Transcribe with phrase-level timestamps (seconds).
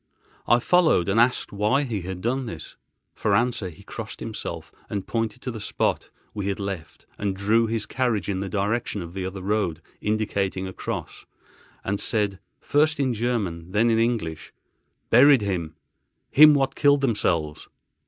[0.47, 2.75] I followed, and asked why he had done this.
[3.13, 4.71] For answer he crossed himself,
[5.05, 9.13] pointed to the spot we had left and drew his carriage in the direction of
[9.13, 11.27] the other road, indicating a cross,
[11.83, 14.51] and said, first in German, then in English:
[15.11, 17.69] "Buried him—him what killed themselves."